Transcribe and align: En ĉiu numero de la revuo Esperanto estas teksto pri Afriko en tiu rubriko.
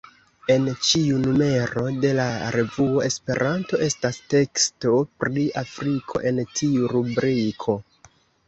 En 0.51 0.63
ĉiu 0.85 1.17
numero 1.25 1.83
de 2.05 2.13
la 2.19 2.25
revuo 2.55 3.03
Esperanto 3.09 3.81
estas 3.89 4.19
teksto 4.35 4.95
pri 5.25 5.47
Afriko 5.65 6.27
en 6.31 6.45
tiu 6.57 6.91
rubriko. 6.97 7.81